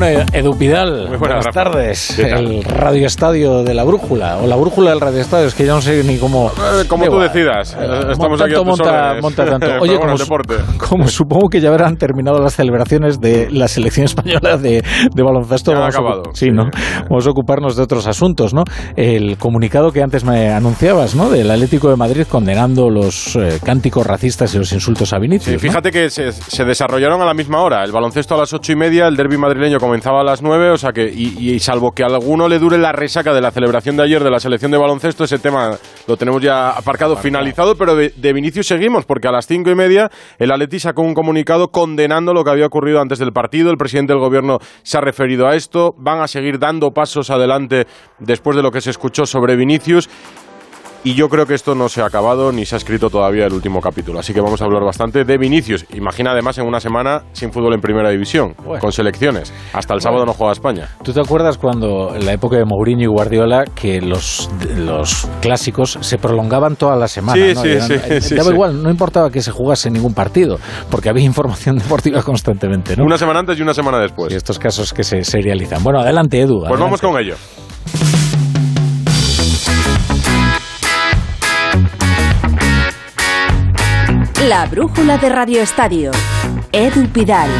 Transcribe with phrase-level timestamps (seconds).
[0.00, 2.18] Bueno, Edu Pidal, Muy buenas, tardes.
[2.18, 5.74] El Radio Estadio de la Brújula, o la Brújula del Radio Estadio, es que yo
[5.74, 6.50] no sé ni cómo...
[6.50, 9.66] Eh, como tú decidas, eh, estamos aquí a monta, monta tanto.
[9.80, 10.14] Oye, como,
[10.78, 14.82] como, supongo que ya habrán terminado las celebraciones de la selección española de,
[15.14, 15.72] de baloncesto...
[15.72, 16.22] vamos acabado.
[16.32, 16.70] sí, ¿no?
[17.10, 18.64] Vamos a ocuparnos de otros asuntos, ¿no?
[18.96, 21.28] El comunicado que antes me anunciabas, ¿no?
[21.28, 25.60] Del Atlético de Madrid condenando los eh, cánticos racistas y los insultos a Vinicius.
[25.60, 27.84] Sí, fíjate que se, se, desarrollaron a la misma hora.
[27.84, 30.76] El baloncesto a las ocho y media, el derby madrileño comenzaba a las nueve, o
[30.76, 34.04] sea que, y, salvo que a alguno le dure la resaca de la celebración de
[34.04, 35.76] ayer de la selección de baloncesto, ese tema
[36.06, 39.74] lo tenemos ya aparcado, finalizado, pero de, de Vinicius seguimos, porque a las cinco y
[39.74, 40.08] media
[40.38, 43.72] el Atleti sacó un comunicado condenando lo que había ocurrido antes del partido.
[43.72, 45.92] El presidente del gobierno se ha referido a esto.
[45.98, 47.88] Van a seguir dando pasos adelante
[48.20, 50.08] después de lo que se escuchó sobre Vinicius
[51.02, 53.52] y yo creo que esto no se ha acabado ni se ha escrito todavía el
[53.52, 54.18] último capítulo.
[54.18, 55.86] Así que vamos a hablar bastante de Vinicius.
[55.94, 59.52] Imagina además en una semana sin fútbol en primera división, con selecciones.
[59.72, 60.88] Hasta el sábado no juega España.
[61.02, 65.98] ¿Tú te acuerdas cuando en la época de Mourinho y Guardiola que los, los clásicos
[66.00, 67.40] se prolongaban toda la semana?
[67.40, 70.58] Sí, sí, sí, eh, sí, Daba igual, no importaba que se jugase ningún partido,
[70.90, 72.96] porque había información deportiva constantemente.
[72.96, 73.04] ¿no?
[73.04, 74.32] Una semana antes y una semana después.
[74.32, 75.82] Y estos casos que se serializan.
[75.82, 76.64] Bueno, adelante, Edu.
[76.66, 77.36] Pues vamos con ello.
[84.48, 86.12] La brújula de Radio Estadio.
[86.72, 87.50] Edu Pidal.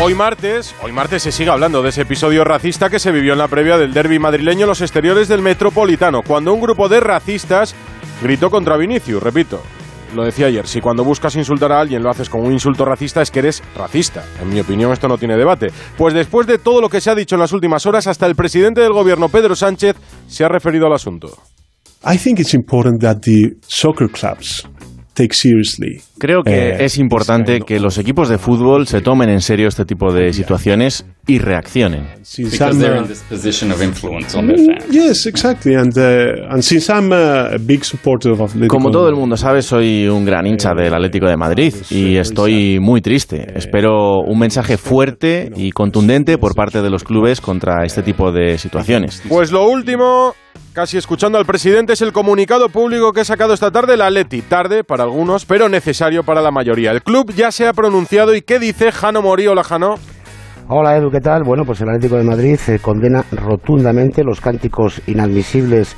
[0.00, 3.40] Hoy martes, hoy martes se sigue hablando de ese episodio racista que se vivió en
[3.40, 7.74] la previa del derby madrileño en los exteriores del Metropolitano, cuando un grupo de racistas
[8.22, 9.60] gritó contra Vinicius, repito.
[10.14, 13.20] Lo decía ayer, si cuando buscas insultar a alguien lo haces con un insulto racista
[13.20, 14.24] es que eres racista.
[14.40, 15.72] En mi opinión esto no tiene debate.
[15.98, 18.36] Pues después de todo lo que se ha dicho en las últimas horas, hasta el
[18.36, 19.96] presidente del gobierno, Pedro Sánchez,
[20.28, 21.36] se ha referido al asunto.
[22.04, 24.64] I think it's important that the soccer clubs
[26.18, 29.84] Creo que eh, es importante que los equipos de fútbol se tomen en serio este
[29.84, 32.06] tipo de situaciones y reaccionen.
[38.68, 42.78] Como todo el mundo sabe, soy un gran hincha del Atlético de Madrid y estoy
[42.80, 43.46] muy triste.
[43.54, 48.58] Espero un mensaje fuerte y contundente por parte de los clubes contra este tipo de
[48.58, 49.22] situaciones.
[49.28, 50.34] Pues lo último
[50.72, 54.42] casi escuchando al presidente, es el comunicado público que ha sacado esta tarde la Leti.
[54.42, 56.90] Tarde para algunos, pero necesario para la mayoría.
[56.92, 59.46] El club ya se ha pronunciado y ¿qué dice Jano Mori?
[59.46, 59.94] Hola, Jano.
[60.68, 61.42] Hola Edu, ¿qué tal?
[61.44, 65.96] Bueno, pues el Atlético de Madrid eh, condena rotundamente los cánticos inadmisibles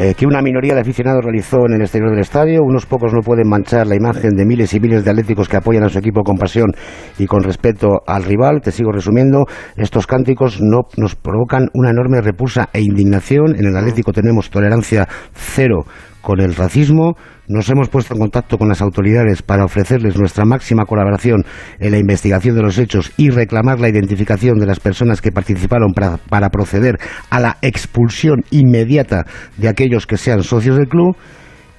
[0.00, 2.62] eh, que una minoría de aficionados realizó en el exterior del estadio.
[2.62, 5.82] Unos pocos no pueden manchar la imagen de miles y miles de atléticos que apoyan
[5.82, 6.70] a su equipo con pasión
[7.18, 8.60] y con respeto al rival.
[8.62, 13.56] Te sigo resumiendo, estos cánticos no nos provocan una enorme repulsa e indignación.
[13.58, 15.84] En el Atlético tenemos tolerancia cero
[16.28, 17.16] con el racismo.
[17.46, 21.42] Nos hemos puesto en contacto con las autoridades para ofrecerles nuestra máxima colaboración
[21.80, 25.94] en la investigación de los hechos y reclamar la identificación de las personas que participaron
[25.94, 26.98] para, proceder
[27.30, 29.24] a la expulsión inmediata
[29.56, 31.16] de aquellos que sean socios del club.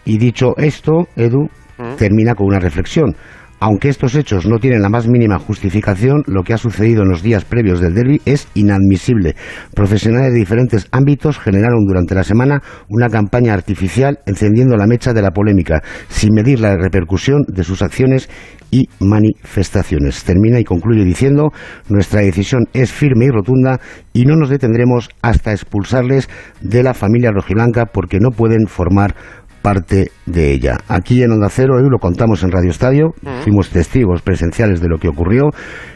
[0.04, 1.98] Y dicho esto, Edu mm.
[1.98, 3.16] termina con una reflexión.
[3.60, 7.22] Aunque estos hechos no tienen la más mínima justificación, lo que ha sucedido en los
[7.22, 9.36] días previos del derby es inadmisible.
[9.76, 15.22] Profesionales de diferentes ámbitos generaron durante la semana una campaña artificial encendiendo la mecha de
[15.22, 18.30] la polémica, sin medir la repercusión de sus acciones
[18.72, 20.24] y manifestaciones.
[20.24, 21.52] Termina y concluye diciendo
[21.90, 23.80] nuestra decisión es firme y rotunda
[24.14, 26.30] y no nos detendremos hasta expulsarles
[26.62, 29.16] de la familia rojiblanca porque no pueden formar
[29.62, 30.78] parte de ella.
[30.88, 34.98] Aquí en Onda Cero, hoy lo contamos en Radio Estadio, fuimos testigos presenciales de lo
[34.98, 35.50] que ocurrió.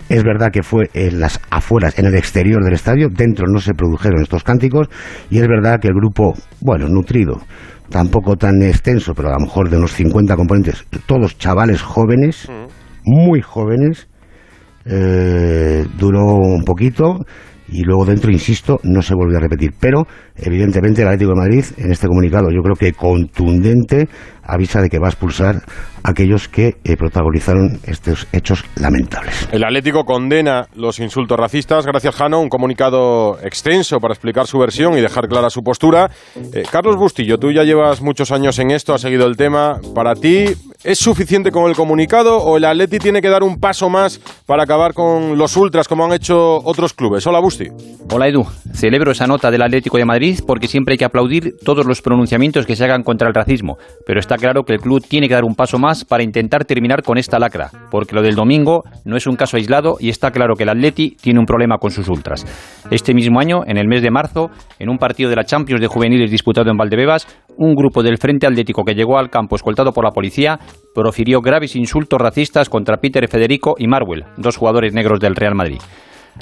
[0.10, 3.74] Es verdad que fue en las afueras, en el exterior del estadio, dentro no se
[3.74, 4.88] produjeron estos cánticos,
[5.30, 7.42] y es verdad que el grupo, bueno, nutrido,
[7.90, 12.50] tampoco tan extenso, pero a lo mejor de unos 50 componentes, todos chavales jóvenes,
[13.06, 14.08] muy jóvenes,
[14.86, 17.20] eh, duró un poquito
[17.68, 19.72] y luego dentro, insisto, no se volvió a repetir.
[19.80, 20.04] Pero,
[20.36, 24.08] evidentemente, el Atlético de Madrid, en este comunicado, yo creo que contundente,
[24.44, 25.56] avisa de que va a expulsar
[26.04, 29.48] a aquellos que eh, protagonizaron estos hechos lamentables.
[29.52, 31.86] El Atlético condena los insultos racistas.
[31.86, 32.42] Gracias, Jano.
[32.42, 36.12] Un comunicado extenso para explicar su versión y dejar clara su postura.
[36.54, 39.80] Eh, Carlos Bustillo, tú ya llevas muchos años en esto, has seguido el tema.
[39.96, 40.48] Para ti,
[40.84, 44.64] ¿es suficiente con el comunicado o el Atleti tiene que dar un paso más para
[44.64, 47.26] acabar con los ultras como han hecho otros clubes?
[47.26, 47.68] Hola, Busti.
[48.12, 48.46] Hola, Edu.
[48.74, 52.66] Celebro esa nota del Atlético de Madrid porque siempre hay que aplaudir todos los pronunciamientos
[52.66, 53.78] que se hagan contra el racismo.
[54.06, 57.04] Pero está claro que el club tiene que dar un paso más para intentar terminar
[57.04, 60.56] con esta lacra, porque lo del domingo no es un caso aislado y está claro
[60.56, 62.46] que el Atleti tiene un problema con sus ultras.
[62.92, 64.50] Este mismo año, en el mes de marzo,
[64.80, 67.28] en un partido de la Champions de juveniles disputado en Valdebebas,
[67.58, 70.60] un grupo del Frente Atlético que llegó al campo escoltado por la policía
[70.94, 75.80] profirió graves insultos racistas contra Peter Federico y Marwell, dos jugadores negros del Real Madrid.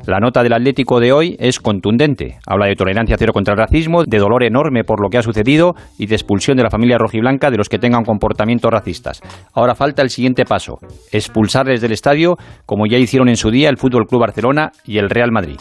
[0.07, 2.38] La nota del Atlético de hoy es contundente.
[2.47, 5.75] Habla de tolerancia cero contra el racismo, de dolor enorme por lo que ha sucedido
[5.97, 9.21] y de expulsión de la familia rojiblanca de los que tengan comportamientos racistas.
[9.53, 10.79] Ahora falta el siguiente paso,
[11.11, 15.09] expulsarles del estadio como ya hicieron en su día el Fútbol Club Barcelona y el
[15.09, 15.59] Real Madrid.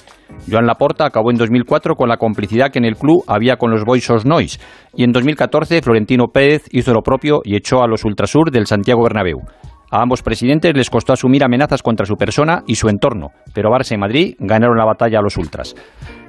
[0.49, 3.85] Joan Laporta acabó en 2004 con la complicidad que en el club había con los
[3.85, 4.61] Boys of Noise
[4.95, 9.03] y en 2014 Florentino Pérez hizo lo propio y echó a los Ultrasur del Santiago
[9.03, 9.41] Bernabéu.
[9.91, 13.95] A ambos presidentes les costó asumir amenazas contra su persona y su entorno, pero Barça
[13.95, 15.75] y Madrid ganaron la batalla a los ultras.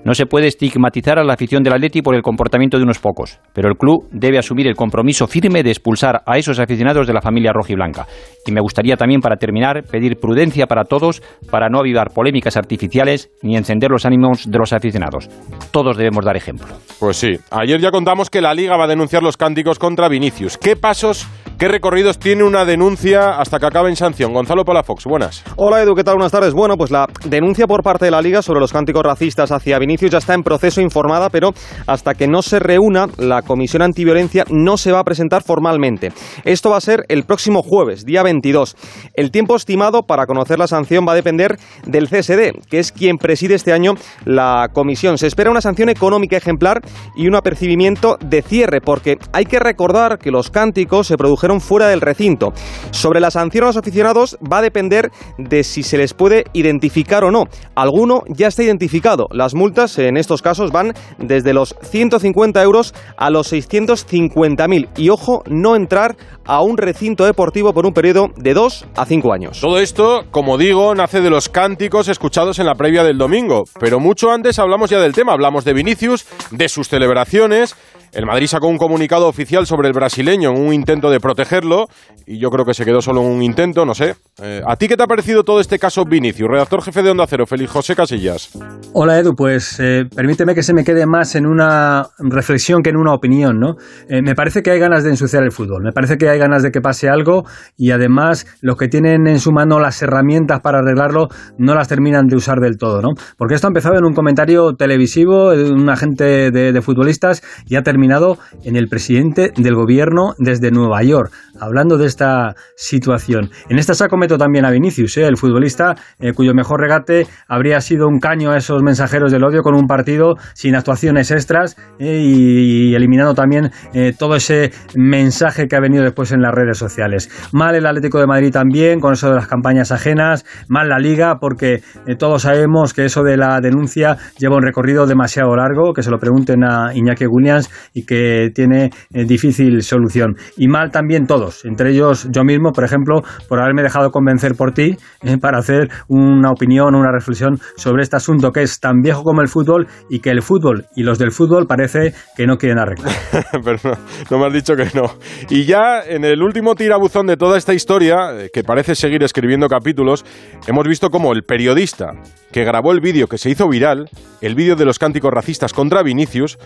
[0.04, 3.40] No se puede estigmatizar a la afición del Atleti por el comportamiento de unos pocos,
[3.54, 7.22] pero el club debe asumir el compromiso firme de expulsar a esos aficionados de la
[7.22, 8.08] familia rojiblanca.
[8.48, 11.22] Y me gustaría también, para terminar, pedir prudencia para todos
[11.52, 15.30] para no avivar polémicas artificiales ni encender los ánimos de los aficionados.
[15.70, 16.68] Todos debemos dar ejemplo.
[17.00, 20.58] Pues sí, ayer ya contamos que la Liga va a denunciar los cánticos contra Vinicius.
[20.58, 21.28] ¿Qué pasos
[21.62, 24.34] ¿Qué recorridos tiene una denuncia hasta que acabe en sanción?
[24.34, 25.44] Gonzalo Palafox, buenas.
[25.58, 26.16] Hola Edu, ¿qué tal?
[26.16, 26.56] Buenas tardes.
[26.56, 29.91] Bueno, pues la denuncia por parte de la Liga sobre los cánticos racistas hacia Vinicius
[30.00, 31.52] ya está en proceso informada, pero
[31.88, 36.12] hasta que no se reúna, la Comisión Antiviolencia no se va a presentar formalmente.
[36.46, 38.76] Esto va a ser el próximo jueves, día 22.
[39.14, 43.18] El tiempo estimado para conocer la sanción va a depender del CSD, que es quien
[43.18, 43.94] preside este año
[44.26, 45.18] la comisión.
[45.18, 46.82] Se espera una sanción económica ejemplar
[47.16, 51.88] y un apercibimiento de cierre, porque hay que recordar que los cánticos se produjeron fuera
[51.88, 52.54] del recinto.
[52.92, 57.24] Sobre la sanción a los aficionados va a depender de si se les puede identificar
[57.24, 57.46] o no.
[57.76, 59.28] Alguno ya está identificado.
[59.32, 64.90] Las multas en estos casos van desde los 150 euros a los 650.000.
[64.98, 69.34] Y ojo, no entrar a un recinto deportivo por un periodo de 2 a 5
[69.34, 69.60] años.
[69.60, 73.64] Todo esto, como digo, nace de los cánticos escuchados en la previa del domingo.
[73.80, 75.34] Pero mucho antes hablamos ya del tema.
[75.34, 77.76] Hablamos de Vinicius, de sus celebraciones
[78.14, 81.86] el Madrid sacó un comunicado oficial sobre el brasileño en un intento de protegerlo
[82.28, 84.16] y yo creo que se quedó solo en un intento, no sé.
[84.44, 86.50] Eh, ¿A ti qué te ha parecido todo este caso Vinicius?
[86.50, 88.52] Redactor jefe de Onda Cero, Félix José Casillas.
[88.94, 92.98] Hola Edu, pues eh, permíteme que se me quede más en una reflexión que en
[92.98, 93.76] una opinión, ¿no?
[94.10, 96.64] Eh, me parece que hay ganas de ensuciar el fútbol, me parece que hay ganas
[96.64, 97.44] de que pase algo
[97.78, 101.28] y además los que tienen en su mano las herramientas para arreglarlo
[101.58, 103.10] no las terminan de usar del todo, ¿no?
[103.38, 107.78] Porque esto ha empezado en un comentario televisivo de un agente de, de futbolistas y
[107.78, 113.52] ha terminado terminado en el presidente del gobierno desde Nueva York, hablando de esta situación.
[113.70, 115.28] En esta saco meto también a Vinicius, ¿eh?
[115.28, 119.62] el futbolista eh, cuyo mejor regate habría sido un caño a esos mensajeros del odio
[119.62, 122.22] con un partido sin actuaciones extras ¿eh?
[122.24, 123.70] y, eliminando también
[124.18, 127.30] todo ese mensaje que ha venido después en las redes sociales.
[127.52, 131.36] Mal el Atlético de Madrid también, con eso de las campañas ajenas, mal la liga,
[131.40, 131.82] porque
[132.18, 136.18] todos sabemos que eso de la denuncia lleva un recorrido demasiado largo, que se lo
[136.18, 140.36] pregunten a Iñaki Williams y que tiene eh, difícil solución.
[140.58, 144.74] Y mal también todos, entre ellos yo mismo, por ejemplo, por haberme dejado convencer por
[144.74, 149.24] ti eh, para hacer una opinión, una reflexión sobre este asunto que es tan viejo
[149.24, 152.80] como el fútbol y que el fútbol y los del fútbol parece que no quieren
[152.80, 153.14] arreglar.
[153.64, 153.98] Pero
[154.30, 155.16] no, me has dicho que no.
[155.50, 159.68] Y ya en el último tirabuzón de toda esta historia, eh, que parece seguir escribiendo
[159.68, 160.26] capítulos,
[160.68, 162.14] hemos visto como el periodista
[162.52, 164.10] que grabó el vídeo que se hizo viral,
[164.42, 166.58] el vídeo de los cánticos racistas contra Vinicius,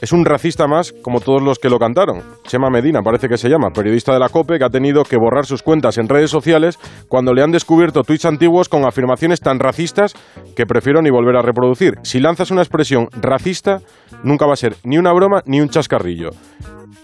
[0.00, 0.66] es un racista
[1.02, 2.22] como todos los que lo cantaron.
[2.44, 5.44] Chema Medina parece que se llama, periodista de la COPE, que ha tenido que borrar
[5.44, 10.14] sus cuentas en redes sociales cuando le han descubierto tweets antiguos con afirmaciones tan racistas
[10.56, 11.94] que prefiero ni volver a reproducir.
[12.02, 13.80] Si lanzas una expresión racista,
[14.24, 16.30] nunca va a ser ni una broma ni un chascarrillo.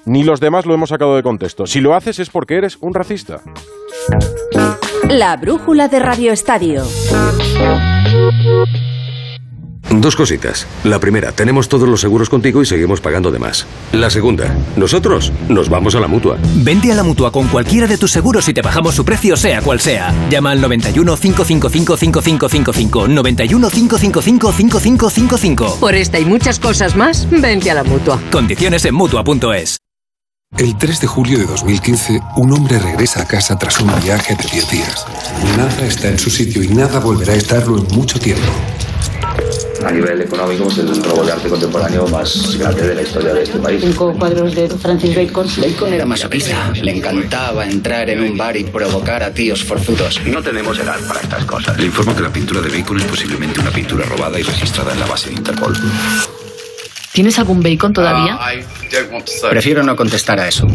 [0.06, 1.66] Ni los demás lo hemos sacado de contexto.
[1.66, 3.42] Si lo haces es porque eres un racista.
[5.08, 6.82] La brújula de Radio Estadio.
[9.90, 10.66] Dos cositas.
[10.84, 13.66] La primera, tenemos todos los seguros contigo y seguimos pagando de más.
[13.92, 16.38] La segunda, nosotros nos vamos a la mutua.
[16.56, 19.62] Vente a la mutua con cualquiera de tus seguros y te bajamos su precio, sea
[19.62, 20.12] cual sea.
[20.30, 23.08] Llama al 91 555 5555.
[23.08, 25.76] 91 555 5555.
[25.80, 28.20] Por esta y muchas cosas más, vente a la mutua.
[28.30, 29.78] Condiciones en mutua.es.
[30.56, 34.44] El 3 de julio de 2015, un hombre regresa a casa tras un viaje de
[34.50, 35.06] 10 días.
[35.58, 38.50] Nada está en su sitio y nada volverá a estarlo en mucho tiempo.
[39.88, 43.42] A nivel económico, es el robo de arte contemporáneo más grande de la historia de
[43.42, 43.80] este país.
[43.80, 45.46] Cinco cuadros de Francis Bacon.
[45.56, 46.70] Bacon era masoquista.
[46.74, 50.20] Le encantaba entrar en un bar y provocar a tíos forzudos.
[50.26, 51.78] No tenemos edad para estas cosas.
[51.78, 55.00] Le informo que la pintura de Bacon es posiblemente una pintura robada y registrada en
[55.00, 55.74] la base de Interpol.
[57.14, 58.38] ¿Tienes algún bacon todavía?
[59.48, 60.66] Prefiero no contestar a eso.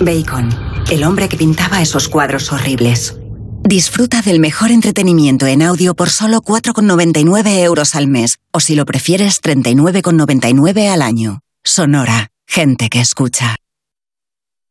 [0.00, 0.50] Bacon,
[0.90, 3.19] el hombre que pintaba esos cuadros horribles.
[3.62, 8.84] Disfruta del mejor entretenimiento en audio por solo 4,99 euros al mes, o si lo
[8.84, 11.40] prefieres, 39,99 al año.
[11.62, 13.56] Sonora, gente que escucha.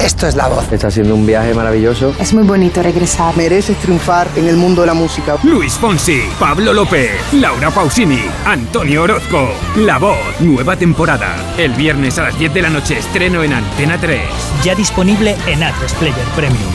[0.00, 0.72] Esto es la voz.
[0.72, 2.14] Está siendo un viaje maravilloso.
[2.18, 3.36] Es muy bonito regresar.
[3.36, 5.36] Mereces triunfar en el mundo de la música.
[5.42, 9.50] Luis Fonsi, Pablo López, Laura Pausini, Antonio Orozco.
[9.76, 11.36] La voz, nueva temporada.
[11.56, 14.20] El viernes a las 10 de la noche estreno en Antena 3.
[14.64, 16.72] Ya disponible en Atresplayer Premium.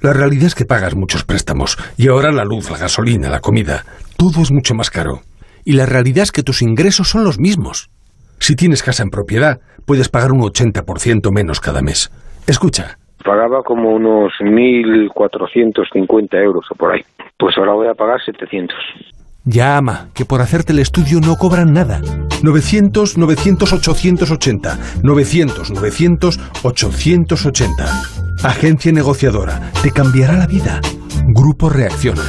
[0.00, 3.84] La realidad es que pagas muchos préstamos y ahora la luz, la gasolina, la comida,
[4.16, 5.22] todo es mucho más caro.
[5.64, 7.90] Y la realidad es que tus ingresos son los mismos.
[8.38, 12.10] Si tienes casa en propiedad, puedes pagar un 80% menos cada mes.
[12.46, 12.98] Escucha.
[13.24, 17.02] Pagaba como unos 1.450 euros o por ahí.
[17.38, 18.76] Pues ahora voy a pagar 700.
[19.44, 22.00] Llama, que por hacerte el estudio no cobran nada.
[22.42, 24.78] 900 900 880.
[25.02, 27.84] 900 900 880.
[28.42, 29.70] Agencia negociadora.
[29.82, 30.80] Te cambiará la vida.
[31.28, 32.22] Grupo Reacciona.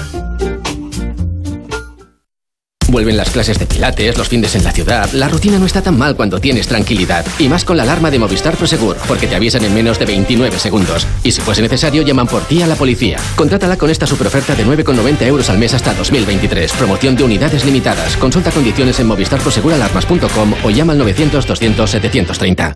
[2.90, 5.10] Vuelven las clases de pilates, los fines en la ciudad.
[5.12, 7.26] La rutina no está tan mal cuando tienes tranquilidad.
[7.38, 10.58] Y más con la alarma de Movistar Prosegur, porque te avisan en menos de 29
[10.58, 11.06] segundos.
[11.24, 13.18] Y si fuese necesario, llaman por ti a la policía.
[13.36, 16.72] Contrátala con esta superoferta de 9,90 euros al mes hasta 2023.
[16.74, 18.16] Promoción de unidades limitadas.
[18.16, 22.74] Consulta condiciones en movistarproseguralarmas.com o llama al 900-200-730.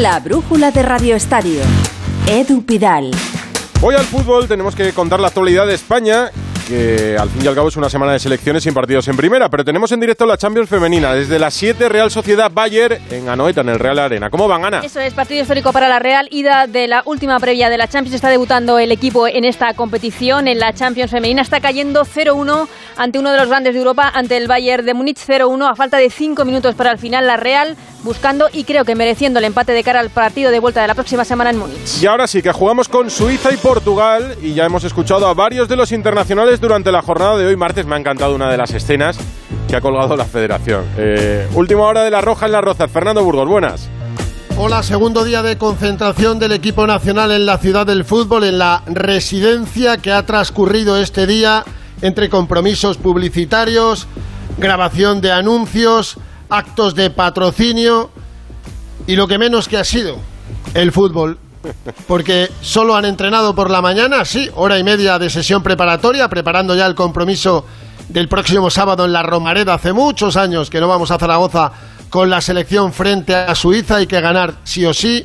[0.00, 1.60] La brújula de Radio Estadio.
[2.26, 3.12] Edu Pidal.
[3.80, 6.30] Hoy al fútbol tenemos que contar la actualidad de España,
[6.64, 9.48] que al fin y al cabo es una semana de selecciones sin partidos en primera,
[9.48, 13.60] pero tenemos en directo la Champions femenina desde las 7 Real Sociedad Bayern en Anoeta,
[13.60, 14.30] en el Real Arena.
[14.30, 14.80] ¿Cómo van, Ana?
[14.80, 18.14] Eso es, partido histórico para la Real, ida de la última previa de la Champions.
[18.14, 21.42] Está debutando el equipo en esta competición, en la Champions femenina.
[21.42, 25.18] Está cayendo 0-1 ante uno de los grandes de Europa, ante el Bayern de Múnich
[25.18, 27.26] 0-1 a falta de 5 minutos para el final.
[27.26, 30.82] La Real buscando y creo que mereciendo el empate de cara al partido de vuelta
[30.82, 32.02] de la próxima semana en Múnich.
[32.02, 35.68] Y ahora sí que jugamos con Suiza y Portugal y ya hemos escuchado a varios
[35.68, 37.86] de los internacionales durante la jornada de hoy martes.
[37.86, 39.18] Me ha encantado una de las escenas
[39.68, 40.84] que ha colgado la federación.
[40.96, 42.90] Eh, última hora de la Roja en las Rozas.
[42.90, 43.88] Fernando Burgos, buenas.
[44.56, 48.82] Hola, segundo día de concentración del equipo nacional en la ciudad del fútbol, en la
[48.86, 51.64] residencia que ha transcurrido este día
[52.02, 54.06] entre compromisos publicitarios,
[54.56, 56.18] grabación de anuncios,
[56.48, 58.10] actos de patrocinio
[59.08, 60.18] y lo que menos que ha sido
[60.74, 61.38] el fútbol.
[62.06, 66.74] Porque solo han entrenado por la mañana, sí, hora y media de sesión preparatoria, preparando
[66.74, 67.64] ya el compromiso
[68.08, 69.74] del próximo sábado en la Romareda.
[69.74, 71.72] Hace muchos años que no vamos a Zaragoza
[72.10, 75.24] con la selección frente a Suiza, hay que ganar sí o sí.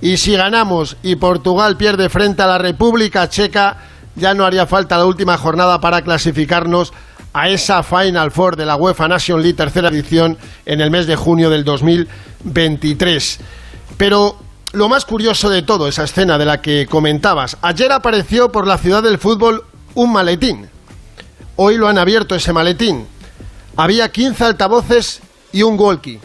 [0.00, 3.78] Y si ganamos y Portugal pierde frente a la República Checa,
[4.14, 6.92] ya no haría falta la última jornada para clasificarnos
[7.32, 11.16] a esa Final Four de la UEFA Nation League tercera edición en el mes de
[11.16, 13.40] junio del 2023.
[13.96, 14.36] Pero
[14.72, 18.78] lo más curioso de todo, esa escena de la que comentabas, ayer apareció por la
[18.78, 20.68] ciudad del fútbol un maletín.
[21.56, 23.06] Hoy lo han abierto ese maletín.
[23.76, 25.20] Había 15 altavoces
[25.52, 26.20] y un walkie.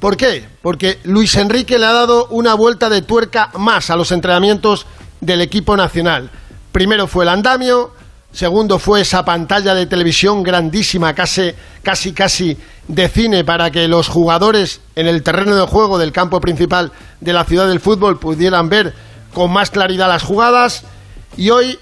[0.00, 0.48] ¿Por qué?
[0.62, 4.86] Porque Luis Enrique le ha dado una vuelta de tuerca más a los entrenamientos
[5.20, 6.30] del equipo nacional.
[6.72, 7.92] Primero fue el andamio,
[8.32, 12.56] segundo fue esa pantalla de televisión grandísima, casi, casi, casi
[12.86, 17.32] de cine, para que los jugadores en el terreno de juego del campo principal de
[17.32, 18.94] la ciudad del fútbol pudieran ver
[19.34, 20.84] con más claridad las jugadas.
[21.36, 21.78] Y hoy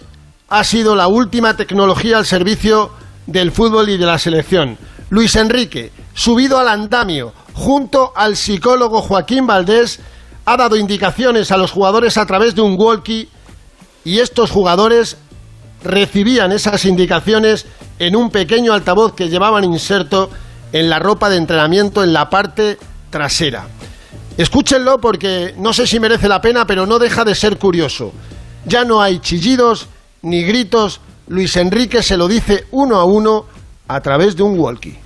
[0.49, 2.91] ha sido la última tecnología al servicio
[3.27, 4.79] del fútbol y de la selección.
[5.11, 10.01] Luis Enrique, subido al andamio, junto al psicólogo Joaquín Valdés,
[10.45, 13.29] ha dado indicaciones a los jugadores a través de un walkie
[14.05, 15.17] y estos jugadores
[15.87, 17.67] recibían esas indicaciones
[17.99, 20.31] en un pequeño altavoz que llevaban inserto
[20.73, 22.79] en la ropa de entrenamiento en la parte
[23.11, 23.67] trasera.
[24.37, 28.13] Escúchenlo porque no sé si merece la pena, pero no deja de ser curioso.
[28.67, 29.89] Ya no hay chillidos
[30.23, 33.47] ni gritos, Luis Enrique se lo dice uno a uno
[33.89, 34.99] a través de un walkie.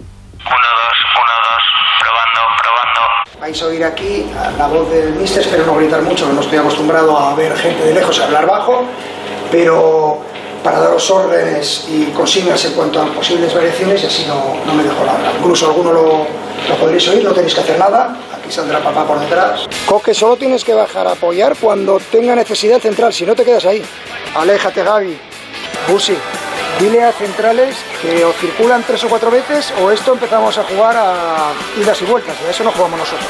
[3.40, 4.26] Vais a oír aquí
[4.58, 7.94] la voz del mister, espero no gritar mucho, no estoy acostumbrado a ver gente de
[7.94, 8.84] lejos hablar bajo,
[9.50, 10.20] pero
[10.62, 14.82] para daros órdenes y consignas en cuanto a posibles variaciones y así no, no me
[14.82, 15.32] dejo hablar.
[15.38, 16.26] Incluso alguno lo,
[16.68, 19.66] lo podréis oír, no tenéis que hacer nada, aquí saldrá papá por detrás.
[19.86, 23.64] Coque, solo tienes que bajar a apoyar cuando tenga necesidad central, si no te quedas
[23.64, 23.82] ahí.
[24.34, 25.18] Aléjate, Gaby.
[25.88, 26.16] Busi,
[26.78, 30.96] dile a centrales que o circulan tres o cuatro veces o esto empezamos a jugar
[30.96, 33.28] a idas y vueltas, a eso no jugamos nosotros.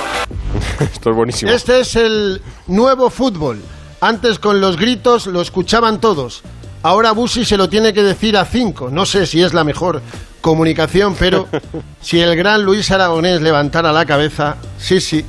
[0.81, 1.53] Esto es buenísimo.
[1.53, 3.63] Este es el nuevo fútbol.
[4.01, 6.43] Antes con los gritos lo escuchaban todos.
[6.83, 8.91] Ahora Busi se lo tiene que decir a cinco.
[8.91, 10.03] No sé si es la mejor
[10.41, 11.49] comunicación, pero
[12.01, 15.25] si el gran Luis Aragonés levantara la cabeza, sí, sí,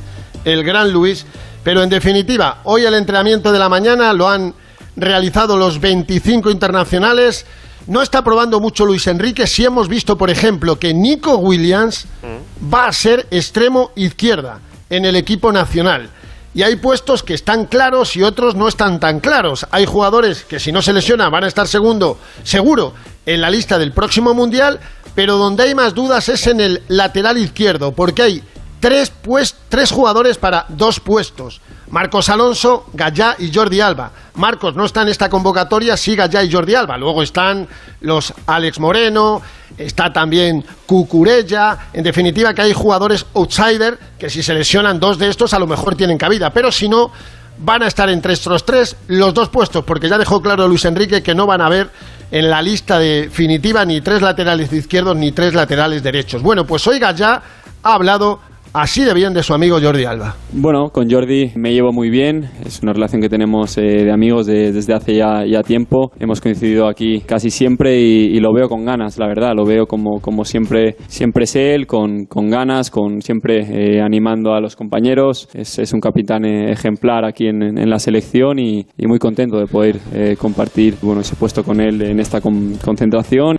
[0.46, 1.26] el gran Luis.
[1.64, 4.54] Pero en definitiva, hoy el entrenamiento de la mañana lo han
[4.96, 7.46] realizado los 25 internacionales.
[7.88, 9.46] No está probando mucho Luis Enrique.
[9.46, 12.08] Si hemos visto, por ejemplo, que Nico Williams
[12.74, 16.10] va a ser extremo izquierda en el equipo nacional.
[16.54, 19.66] Y hay puestos que están claros y otros no están tan claros.
[19.72, 22.94] Hay jugadores que si no se lesionan van a estar segundo, seguro
[23.26, 24.80] en la lista del próximo mundial,
[25.16, 28.44] pero donde hay más dudas es en el lateral izquierdo, porque hay
[28.82, 31.62] tres, pues, tres jugadores para dos puestos.
[31.92, 34.12] Marcos Alonso, Gallá y Jordi Alba.
[34.36, 36.98] Marcos no está en esta convocatoria, sí Gallá y Jordi Alba.
[36.98, 37.68] Luego están
[38.00, 39.42] los Alex Moreno,
[39.78, 41.90] está también Cucurella.
[41.92, 45.68] En definitiva, que hay jugadores outsider que si se lesionan dos de estos a lo
[45.68, 46.52] mejor tienen cabida.
[46.52, 47.12] Pero si no,
[47.58, 51.22] van a estar entre estos tres los dos puestos, porque ya dejó claro Luis Enrique
[51.22, 51.90] que no van a haber
[52.32, 56.42] en la lista definitiva ni tres laterales izquierdos ni tres laterales derechos.
[56.42, 57.42] Bueno, pues hoy Gallá
[57.84, 58.40] ha hablado
[58.74, 60.36] así de bien de su amigo Jordi Alba.
[60.54, 64.46] Bueno, con Jordi me llevo muy bien, es una relación que tenemos eh, de amigos
[64.46, 69.20] desde hace ya, ya, tiempo, hemos coincidido aquí casi siempre y, lo veo con ganas,
[69.20, 73.60] la verdad, lo veo como, como siempre, siempre es él, con, con ganas, con siempre
[73.70, 78.00] eh, animando a los compañeros, es, es un capitán eh, ejemplar aquí en, en, la
[78.00, 80.00] selección y, y, muy contento de poder
[80.38, 83.58] compartir bueno, ese puesto con él en esta con, concentración.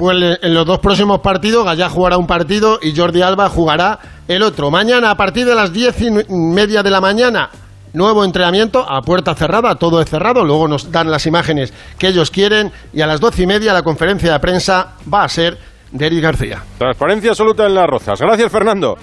[0.00, 4.42] Pues en los dos próximos partidos, Gallá jugará un partido y Jordi Alba jugará el
[4.42, 4.70] otro.
[4.70, 7.50] Mañana, a partir de las diez y media de la mañana,
[7.92, 12.30] nuevo entrenamiento a puerta cerrada, todo es cerrado, luego nos dan las imágenes que ellos
[12.30, 15.58] quieren y a las doce y media la conferencia de prensa va a ser
[15.92, 16.62] de Eric García.
[16.78, 18.18] Transparencia absoluta en las rozas.
[18.18, 18.96] Gracias, Fernando.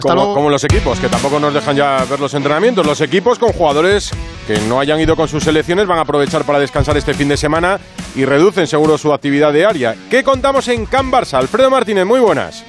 [0.00, 2.86] Como, como, los equipos, que tampoco nos dejan ya ver los entrenamientos.
[2.86, 4.10] Los equipos con jugadores
[4.46, 7.36] que no hayan ido con sus selecciones van a aprovechar para descansar este fin de
[7.36, 7.78] semana
[8.14, 9.96] y reducen seguro su actividad diaria.
[10.10, 11.34] ¿Qué contamos en Can Barça?
[11.34, 12.64] Alfredo Martínez, muy buenas.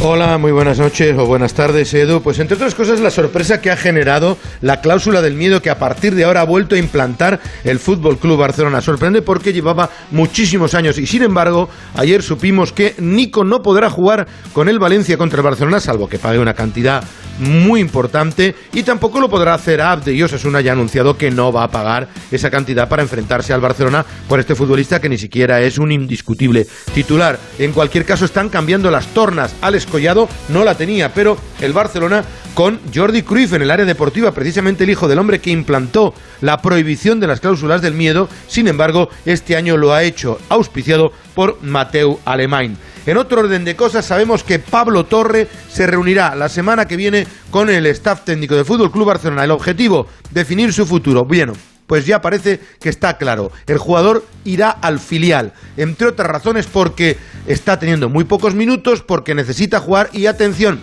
[0.00, 2.22] Hola, muy buenas noches o buenas tardes, Edu.
[2.22, 5.78] Pues entre otras cosas, la sorpresa que ha generado la cláusula del miedo que a
[5.78, 8.80] partir de ahora ha vuelto a implantar el Fútbol Club Barcelona.
[8.80, 14.26] Sorprende porque llevaba muchísimos años y sin embargo, ayer supimos que Nico no podrá jugar
[14.52, 17.04] con el Valencia contra el Barcelona, salvo que pague una cantidad
[17.38, 21.52] muy importante y tampoco lo podrá hacer Abde y Osasuna ya ha anunciado que no
[21.52, 25.60] va a pagar esa cantidad para enfrentarse al Barcelona por este futbolista que ni siquiera
[25.60, 27.38] es un indiscutible titular.
[27.58, 29.54] En cualquier caso están cambiando las tornas.
[29.72, 34.30] Alex Collado no la tenía, pero el Barcelona con Jordi Cruyff en el área deportiva,
[34.32, 38.68] precisamente el hijo del hombre que implantó la prohibición de las cláusulas del miedo, sin
[38.68, 42.76] embargo, este año lo ha hecho auspiciado por Mateu Alemán.
[43.06, 47.26] En otro orden de cosas, sabemos que Pablo Torre se reunirá la semana que viene
[47.50, 49.44] con el staff técnico del Fútbol Club Barcelona.
[49.44, 51.22] El objetivo, definir su futuro.
[51.24, 51.50] Bien,
[51.86, 53.52] pues ya parece que está claro.
[53.66, 59.34] El jugador irá al filial, entre otras razones porque está teniendo muy pocos minutos, porque
[59.34, 60.80] necesita jugar y atención,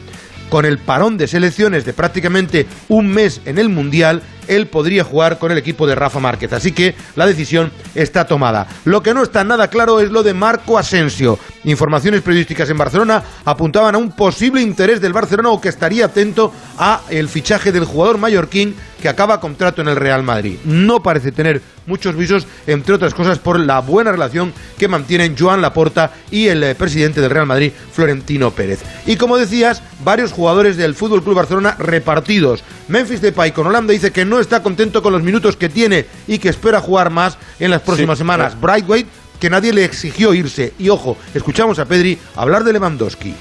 [0.49, 5.38] con el parón de selecciones de prácticamente un mes en el Mundial, él podría jugar
[5.38, 6.51] con el equipo de Rafa Márquez.
[6.53, 8.67] Así que la decisión está tomada.
[8.83, 11.38] Lo que no está nada claro es lo de Marco Asensio.
[11.65, 16.51] Informaciones periodísticas en Barcelona apuntaban a un posible interés del Barcelona o que estaría atento
[16.77, 20.57] a el fichaje del jugador mallorquín que acaba contrato en el Real Madrid.
[20.63, 25.62] No parece tener muchos visos, entre otras cosas por la buena relación que mantienen Joan
[25.62, 28.81] Laporta y el eh, presidente del Real Madrid, Florentino Pérez.
[29.05, 32.63] Y como decías, varios jugadores del Fútbol Club Barcelona repartidos.
[32.88, 36.38] Memphis Depay con Holanda dice que no está contento con los minutos que tiene y
[36.38, 38.59] que espera jugar más en las próximas semanas.
[38.59, 39.05] Brightway
[39.39, 40.73] que nadie le exigió irse.
[40.77, 43.33] Y ojo, escuchamos a Pedri hablar de Lewandowski.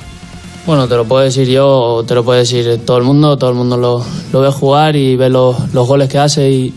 [0.68, 3.56] Bueno, te lo puedo decir yo, te lo puede decir todo el mundo, todo el
[3.56, 6.74] mundo lo, lo ve jugar y ve los, goles que hace y,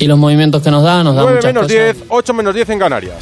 [0.00, 3.16] los movimientos que nos da, nos da 9 menos 10, 8 menos 10 en Canarias.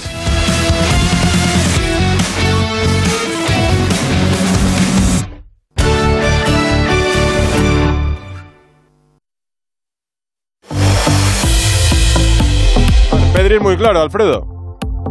[13.34, 14.55] Pedri es muy claro, Alfredo.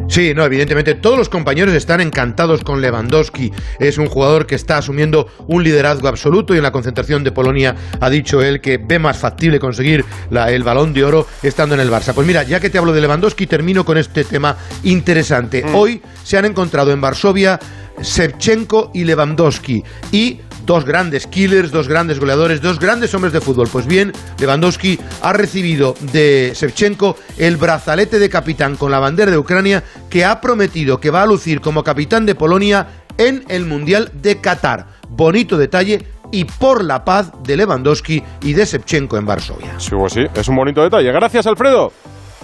[0.07, 3.51] Sí, no, evidentemente todos los compañeros están encantados con Lewandowski.
[3.79, 7.75] Es un jugador que está asumiendo un liderazgo absoluto y en la concentración de Polonia
[7.99, 11.89] ha dicho él que ve más factible conseguir el balón de oro estando en el
[11.89, 12.13] Barça.
[12.13, 15.63] Pues mira, ya que te hablo de Lewandowski, termino con este tema interesante.
[15.63, 15.75] Mm.
[15.75, 17.59] Hoy se han encontrado en Varsovia
[18.01, 23.67] Shevchenko y Lewandowski y dos grandes killers, dos grandes goleadores, dos grandes hombres de fútbol.
[23.71, 29.37] Pues bien, Lewandowski ha recibido de Shevchenko el brazalete de capitán con la bandera de
[29.37, 34.11] Ucrania que ha prometido que va a lucir como capitán de Polonia en el Mundial
[34.13, 34.87] de Qatar.
[35.09, 39.79] Bonito detalle y por la paz de Lewandowski y de Shevchenko en Varsovia.
[39.79, 41.11] Sí, pues sí, es un bonito detalle.
[41.11, 41.91] Gracias, Alfredo.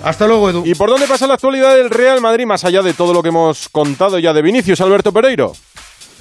[0.03, 0.63] Hasta luego, Edu.
[0.65, 3.29] ¿Y por dónde pasa la actualidad del Real Madrid, más allá de todo lo que
[3.29, 5.53] hemos contado ya de Vinicius, Alberto Pereiro?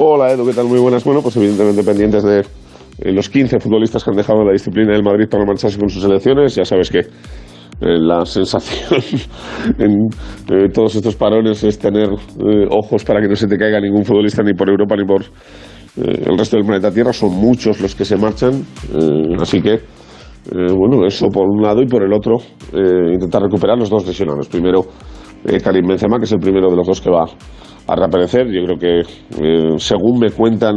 [0.03, 0.65] Hola, Edu, ¿qué tal?
[0.65, 1.05] Muy buenas.
[1.05, 5.03] Bueno, pues evidentemente pendientes de eh, los 15 futbolistas que han dejado la disciplina del
[5.03, 6.55] Madrid para marcharse con sus selecciones.
[6.55, 7.05] Ya sabes que eh,
[7.81, 9.03] la sensación
[9.79, 10.09] en
[10.49, 14.07] eh, todos estos parones es tener eh, ojos para que no se te caiga ningún
[14.07, 15.23] futbolista ni por Europa ni por
[15.97, 17.13] el resto del planeta Tierra.
[17.13, 18.65] Son muchos los que se marchan,
[19.39, 19.81] así que
[20.51, 22.39] bueno, eso por un lado y por el otro
[22.73, 24.49] intentar recuperar los dos lesionados.
[24.49, 24.87] Primero
[25.63, 27.27] Karim Benzema, que es el primero de los dos que va
[27.91, 28.47] a reaparecer.
[28.47, 30.77] Yo creo que, eh, según me cuentan,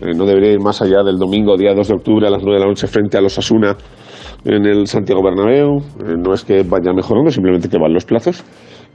[0.00, 2.58] eh, no debería ir más allá del domingo, día 2 de octubre, a las 9
[2.58, 3.76] de la noche, frente a los Asuna
[4.44, 5.78] en el Santiago Bernabéu.
[5.78, 8.44] Eh, no es que vaya mejorando, simplemente que van los plazos.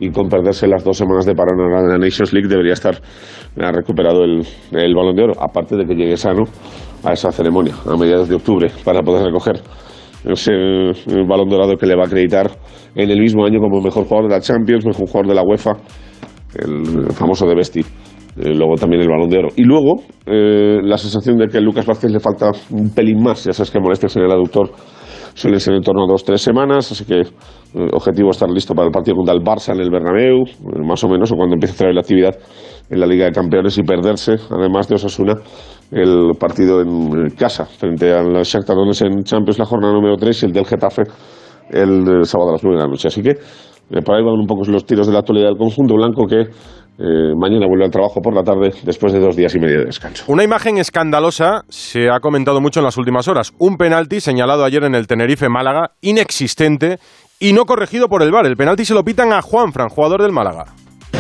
[0.02, 2.96] Y con perderse las dos semanas de parón de la Nations League debería estar
[3.58, 5.34] recuperado el, el balón de oro.
[5.42, 6.44] Aparte de que llegue sano
[7.04, 9.62] a esa ceremonia a mediados de octubre para poder recoger
[10.24, 10.54] ese
[11.28, 12.50] balón dorado que le va a acreditar
[12.96, 15.74] en el mismo año como mejor jugador de la Champions, mejor jugador de la UEFA,
[16.56, 17.80] el famoso de Besti.
[17.80, 19.50] Eh, luego también el balón de oro.
[19.56, 23.44] Y luego eh, la sensación de que a Lucas Vázquez le falta un pelín más.
[23.44, 24.72] Ya sabes que molestias en el aductor
[25.34, 28.88] suelen ser en torno a dos tres semanas, así que eh, objetivo estar listo para
[28.88, 31.76] el partido contra el Barça en el Bernabéu, eh, más o menos, o cuando empiece
[31.76, 32.36] a traer la actividad
[32.90, 35.36] en la Liga de Campeones y perderse, además de Osasuna,
[35.92, 40.46] el partido en casa frente al Shakhtar Donetsk en Champions, la jornada número 3 y
[40.48, 41.04] el del Getafe
[41.72, 43.08] el, sábado a las 9 de la noche.
[43.08, 43.36] Así que
[43.92, 46.42] eh, por ahí van un poco los tiros de la actualidad del conjunto blanco que
[46.42, 49.86] eh, mañana vuelve al trabajo por la tarde después de dos días y medio de
[49.86, 50.26] descanso.
[50.28, 53.54] Una imagen escandalosa se ha comentado mucho en las últimas horas.
[53.58, 56.98] Un penalti señalado ayer en el Tenerife Málaga, inexistente
[57.40, 58.46] y no corregido por el VAR.
[58.46, 60.66] El penalti se lo pitan a Juanfran, jugador del Málaga.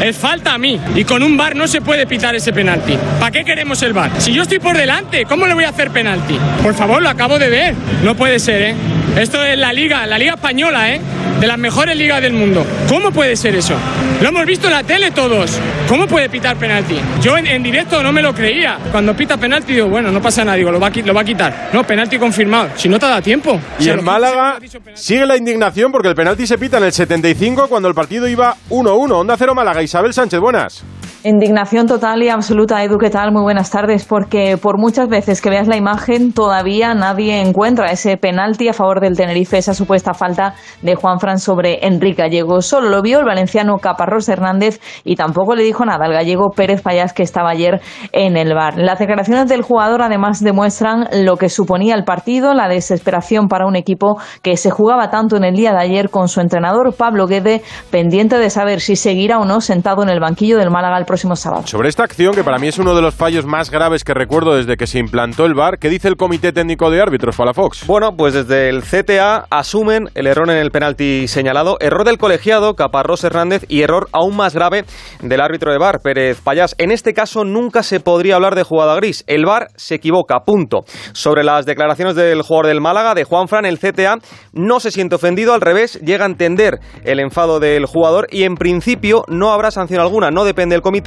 [0.01, 0.79] Es falta a mí.
[0.95, 2.97] Y con un bar no se puede pitar ese penalti.
[3.19, 4.11] ¿Para qué queremos el bar?
[4.19, 6.37] Si yo estoy por delante, ¿cómo le voy a hacer penalti?
[6.63, 7.75] Por favor, lo acabo de ver.
[8.03, 8.75] No puede ser, ¿eh?
[9.17, 11.01] Esto es la liga, la liga española, ¿eh?
[11.39, 12.65] De las mejores ligas del mundo.
[12.89, 13.73] ¿Cómo puede ser eso?
[14.21, 15.57] Lo hemos visto en la tele todos.
[15.87, 16.99] ¿Cómo puede pitar penalti?
[17.21, 18.77] Yo en, en directo no me lo creía.
[18.91, 21.21] Cuando pita penalti digo, bueno, no pasa nada, digo, lo va, a qui- lo va
[21.21, 21.69] a quitar.
[21.71, 22.69] No, penalti confirmado.
[22.75, 23.59] Si no te da tiempo.
[23.79, 24.59] Y en Málaga
[24.95, 28.55] sigue la indignación porque el penalti se pita en el 75 cuando el partido iba
[28.69, 29.11] 1-1.
[29.13, 29.81] Onda Cero Málaga.
[29.81, 30.83] Isabel Sánchez, buenas.
[31.21, 33.33] Indignación total y absoluta, Edu, ¿qué tal?
[33.33, 38.15] Muy buenas tardes, porque por muchas veces que veas la imagen todavía nadie encuentra ese
[38.15, 42.61] penalti a favor del Tenerife, esa supuesta falta de Juan Fran sobre Enrique Gallego.
[42.61, 46.81] Solo lo vio el valenciano Caparrós Hernández y tampoco le dijo nada al gallego Pérez
[46.81, 47.81] Payás que estaba ayer
[48.13, 48.77] en el bar.
[48.77, 53.75] Las declaraciones del jugador además demuestran lo que suponía el partido, la desesperación para un
[53.75, 57.61] equipo que se jugaba tanto en el día de ayer con su entrenador Pablo Guede,
[57.91, 61.65] pendiente de saber si seguirá o no sentado en el banquillo del Málaga próximo sábado.
[61.65, 64.55] Sobre esta acción, que para mí es uno de los fallos más graves que recuerdo
[64.55, 67.87] desde que se implantó el VAR, ¿qué dice el Comité Técnico de Árbitros, Palafox?
[67.87, 72.75] Bueno, pues desde el CTA asumen el error en el penalti señalado, error del colegiado
[72.75, 74.85] Caparrós Hernández y error aún más grave
[75.23, 76.75] del árbitro de VAR, Pérez Payás.
[76.77, 79.23] En este caso nunca se podría hablar de jugada gris.
[79.25, 80.81] El VAR se equivoca, punto.
[81.13, 84.19] Sobre las declaraciones del jugador del Málaga, de Juan Fran, el CTA
[84.53, 88.53] no se siente ofendido, al revés, llega a entender el enfado del jugador y en
[88.53, 90.98] principio no habrá sanción alguna, no depende del comité,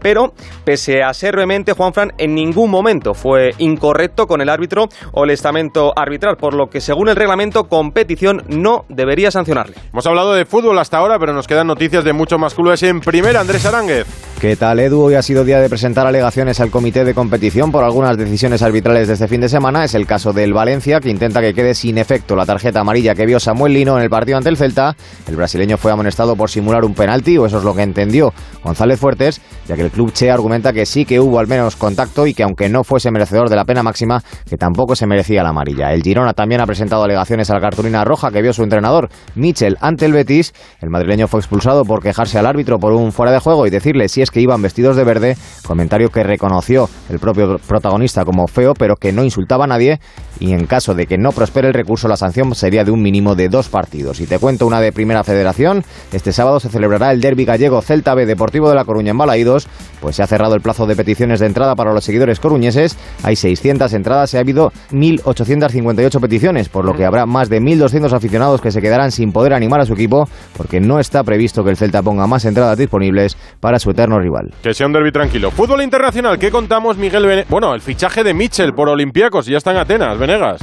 [0.00, 0.32] pero
[0.64, 5.24] pese a ser vehemente, Juan Fran en ningún momento fue incorrecto con el árbitro o
[5.24, 9.76] el estamento arbitral, por lo que según el reglamento, competición no debería sancionarle.
[9.92, 13.00] Hemos hablado de fútbol hasta ahora, pero nos quedan noticias de muchos más clubes en
[13.00, 13.40] primera.
[13.40, 14.06] Andrés Aránguez.
[14.40, 15.00] ¿Qué tal, Edu?
[15.00, 19.08] Hoy ha sido día de presentar alegaciones al comité de competición por algunas decisiones arbitrales
[19.08, 19.84] de este fin de semana.
[19.84, 23.26] Es el caso del Valencia, que intenta que quede sin efecto la tarjeta amarilla que
[23.26, 24.96] vio Samuel Lino en el partido ante el Celta.
[25.26, 28.98] El brasileño fue amonestado por simular un penalti, o eso es lo que entendió González
[28.98, 29.33] Fuertes,
[29.66, 32.42] ya que el club Che argumenta que sí que hubo al menos contacto y que
[32.42, 35.92] aunque no fuese merecedor de la pena máxima, que tampoco se merecía la amarilla.
[35.92, 39.76] El Girona también ha presentado alegaciones a la cartulina roja que vio su entrenador, Michel,
[39.80, 40.52] ante el Betis.
[40.80, 44.08] El madrileño fue expulsado por quejarse al árbitro por un fuera de juego y decirle
[44.08, 48.74] si es que iban vestidos de verde, comentario que reconoció el propio protagonista como feo,
[48.74, 50.00] pero que no insultaba a nadie
[50.40, 53.34] y en caso de que no prospere el recurso la sanción sería de un mínimo
[53.34, 54.20] de dos partidos.
[54.20, 58.14] Y te cuento una de Primera Federación, este sábado se celebrará el derby gallego Celta
[58.14, 59.68] B Deportivo de la Coruña en Balaídos,
[60.00, 63.36] pues se ha cerrado el plazo de peticiones de entrada para los seguidores coruñeses, hay
[63.36, 68.60] 600 entradas y ha habido 1.858 peticiones, por lo que habrá más de 1.200 aficionados
[68.60, 71.76] que se quedarán sin poder animar a su equipo porque no está previsto que el
[71.76, 74.52] Celta ponga más entradas disponibles para su eterno rival.
[74.62, 75.50] Que sea un derby tranquilo.
[75.50, 77.50] Fútbol internacional, ¿qué contamos, Miguel Venegas?
[77.50, 80.60] Bueno, el fichaje de Mitchell por Olympiacos, ya está en Atenas, Venegas.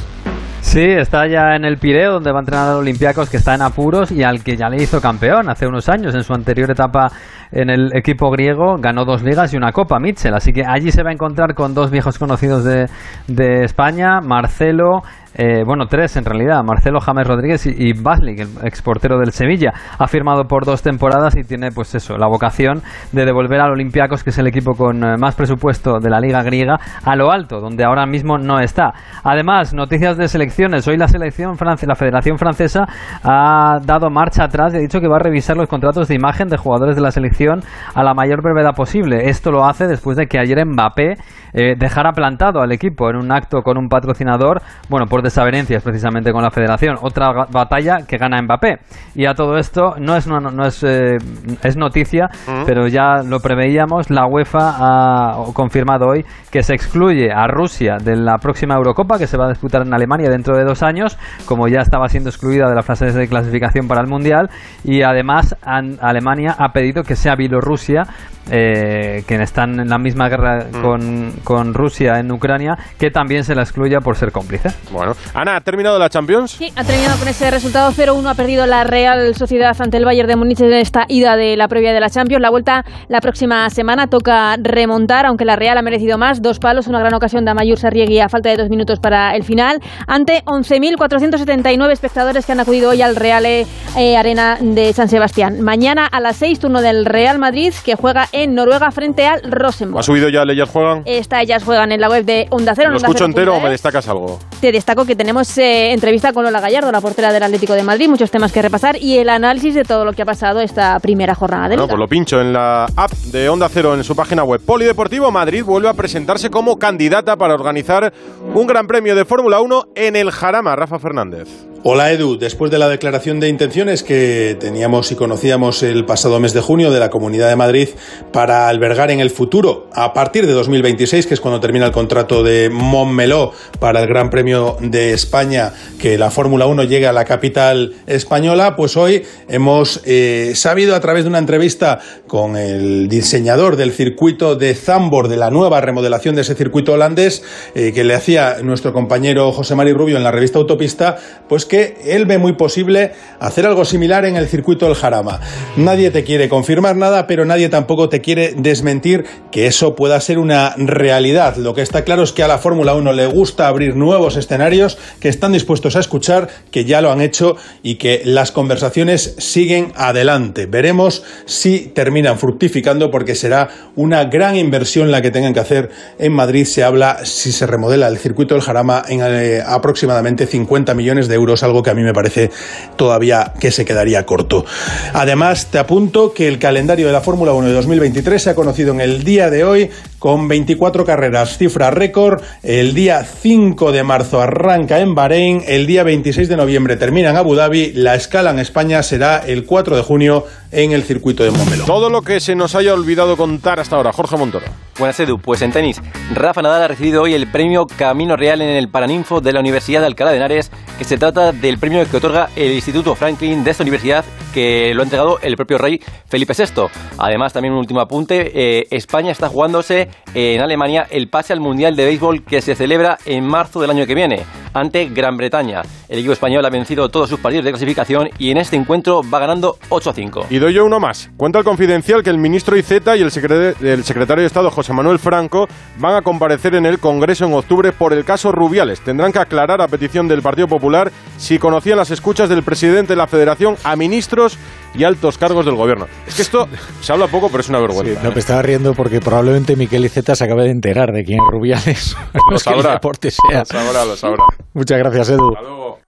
[0.72, 3.62] Sí, está ya en el Pireo, donde va a entrenar a Olympiacos, que está en
[3.62, 6.16] apuros y al que ya le hizo campeón hace unos años.
[6.16, 7.12] En su anterior etapa
[7.52, 10.34] en el equipo griego ganó dos ligas y una copa, Mitchell.
[10.34, 12.86] Así que allí se va a encontrar con dos viejos conocidos de,
[13.28, 15.02] de España, Marcelo,
[15.36, 19.72] eh, bueno, tres en realidad, Marcelo James Rodríguez y, y Baslik, el exportero del Sevilla.
[19.98, 24.24] Ha firmado por dos temporadas y tiene, pues eso, la vocación de devolver al Olympiacos,
[24.24, 27.60] que es el equipo con eh, más presupuesto de la Liga griega, a lo alto,
[27.60, 28.94] donde ahora mismo no está.
[29.24, 30.88] Además, noticias de selecciones.
[30.88, 32.86] Hoy la selección france- la Federación Francesa
[33.24, 36.48] ha dado marcha atrás y ha dicho que va a revisar los contratos de imagen
[36.48, 37.62] de jugadores de la selección
[37.96, 39.30] a la mayor brevedad posible.
[39.30, 41.16] Esto lo hace después de que ayer Mbappé
[41.54, 46.32] eh, dejara plantado al equipo en un acto con un patrocinador, bueno, por desavenencias precisamente
[46.32, 46.98] con la Federación.
[47.02, 48.80] Otra batalla que gana Mbappé.
[49.16, 51.18] Y a todo esto no es, no, no es, eh,
[51.64, 52.30] es noticia,
[52.66, 54.10] pero ya lo preveíamos.
[54.10, 59.28] La UEFA ha confirmado hoy que se excluye a Rusia de la próxima Eurocopa que
[59.28, 62.68] se va a disputar en Alemania dentro de dos años, como ya estaba siendo excluida
[62.70, 64.50] de la fase de clasificación para el Mundial.
[64.84, 68.04] Y además an- Alemania ha pedido que sea Bielorrusia,
[68.50, 73.56] eh, que están en la misma guerra con, con Rusia en Ucrania, que también se
[73.56, 74.70] la excluya por ser cómplice.
[74.92, 76.52] Bueno, Ana, ¿ha terminado la Champions?
[76.52, 78.30] Sí, ha terminado con ese resultado 0-1.
[78.30, 81.68] Ha perdido la Real Sociedad ante el Bayern de Múnich en esta ida de la
[81.68, 82.42] previa de la Champions.
[82.42, 86.42] La vuelta la próxima semana toca remontar, aunque la Real ha merecido más.
[86.42, 89.44] Dos palos, una gran ocasión de Amayur Sarriegui a falta de dos minutos para el
[89.44, 89.80] final.
[90.08, 95.62] Ante 11.479 espectadores que han acudido hoy al Real eh, Arena de San Sebastián.
[95.62, 100.00] Mañana a las 6, turno del Real Madrid, que juega en Noruega frente al Rosenborg.
[100.00, 101.04] ¿Ha subido ya Leyes Juegan?
[101.06, 102.90] Esta ellas juegan en la web de Onda Cero.
[102.90, 103.72] ¿Lo Onda escucho Cero entero o me es.
[103.74, 104.40] destacas algo?
[104.60, 108.10] Te destaco que tenemos eh, entrevista con Lola Gallardo, la portera del Atlético de Madrid,
[108.10, 111.36] muchos temas que repasar y el análisis de todo lo que ha pasado esta primera
[111.36, 114.44] jornada de Bueno, pues lo pincho en la app de Onda Cero en su página
[114.44, 114.62] web.
[114.62, 118.14] Polideportivo Madrid vuelve a presentarse como candidata para organizar
[118.54, 121.71] un gran premio de Fórmula 1 en el Jarama, Rafa Fernández.
[121.84, 126.54] Hola Edu, después de la declaración de intenciones que teníamos y conocíamos el pasado mes
[126.54, 127.90] de junio de la Comunidad de Madrid
[128.32, 132.44] para albergar en el futuro, a partir de 2026, que es cuando termina el contrato
[132.44, 137.26] de Montmeló para el Gran Premio de España, que la Fórmula 1 llegue a la
[137.26, 143.76] capital española, pues hoy hemos eh, sabido a través de una entrevista con el diseñador
[143.76, 147.42] del circuito de Zambor, de la nueva remodelación de ese circuito holandés,
[147.74, 151.18] eh, que le hacía nuestro compañero José Mari Rubio en la revista Autopista,
[151.50, 155.40] pues que él ve muy posible hacer algo similar en el circuito del Jarama.
[155.78, 160.38] Nadie te quiere confirmar nada, pero nadie tampoco te quiere desmentir que eso pueda ser
[160.38, 161.56] una realidad.
[161.56, 164.98] Lo que está claro es que a la Fórmula 1 le gusta abrir nuevos escenarios,
[165.22, 169.94] que están dispuestos a escuchar, que ya lo han hecho y que las conversaciones siguen
[169.96, 170.66] adelante.
[170.66, 176.34] Veremos si terminan fructificando porque será una gran inversión la que tengan que hacer en
[176.34, 176.66] Madrid.
[176.66, 181.36] Se habla, si se remodela el circuito del Jarama, en eh, aproximadamente 50 millones de
[181.36, 182.52] euros, algo que a mí me parece
[182.96, 184.66] todavía que se quedaría corto.
[185.14, 188.94] Además, te apunto que el calendario de la Fórmula 1 de 2023 se ha conocido
[188.94, 189.90] en el día de hoy
[190.22, 192.44] con 24 carreras, cifra récord.
[192.62, 197.38] El día 5 de marzo arranca en Bahrein, el día 26 de noviembre termina en
[197.38, 201.50] Abu Dhabi, la escala en España será el 4 de junio en el circuito de
[201.50, 201.86] Montmeló.
[201.86, 204.66] Todo lo que se nos haya olvidado contar hasta ahora, Jorge Montoro.
[205.00, 206.00] Buenas Edu, pues en tenis,
[206.36, 210.02] Rafa Nadal ha recibido hoy el premio Camino Real en el Paraninfo de la Universidad
[210.02, 210.72] de Alcalá de Henares,
[211.04, 215.04] se trata del premio que otorga el Instituto Franklin de esta universidad, que lo ha
[215.04, 216.84] entregado el propio rey Felipe VI.
[217.18, 221.96] Además, también un último apunte, eh, España está jugándose en Alemania el pase al Mundial
[221.96, 225.82] de Béisbol que se celebra en marzo del año que viene, ante Gran Bretaña.
[226.08, 229.40] El equipo español ha vencido todos sus partidos de clasificación y en este encuentro va
[229.40, 230.46] ganando 8 a 5.
[230.50, 231.30] Y doy yo uno más.
[231.38, 235.68] Cuenta el confidencial que el ministro Iceta y el secretario de Estado José Manuel Franco
[235.98, 239.02] van a comparecer en el Congreso en octubre por el caso Rubiales.
[239.02, 243.18] Tendrán que aclarar a petición del Partido Popular si conocían las escuchas del presidente de
[243.18, 244.58] la Federación a ministros
[244.94, 246.08] y altos cargos del gobierno.
[246.28, 246.68] Es que esto
[247.02, 248.22] se habla poco, pero es una vergüenza.
[248.24, 251.52] No, me estaba riendo porque probablemente Miquel Iceta se acaba de enterar de quién es
[251.52, 252.16] Rubiales.
[252.34, 253.60] No Lo es que el deporte sea.
[253.60, 254.44] Lo sabrá, lo sabrá.
[254.74, 255.50] Muchas gracias, Edu.
[255.56, 256.01] Hasta luego.